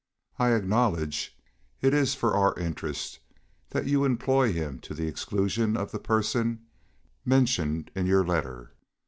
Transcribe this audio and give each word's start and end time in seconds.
I 0.39 0.55
acknowledge 0.55 1.37
it 1.79 1.93
is 1.93 2.15
for 2.15 2.35
our 2.35 2.57
interest 2.57 3.19
that 3.69 3.85
you 3.85 4.03
employ 4.03 4.51
him 4.51 4.79
to 4.79 4.95
the 4.95 5.05
exclusion 5.07 5.77
of 5.77 5.91
the 5.91 5.99
person 5.99 6.65
mentioned 7.23 7.91
in 7.93 8.07
your 8.07 8.25
letter. 8.25 8.71